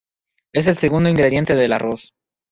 [0.51, 2.15] El segundo ingrediente es el arroz.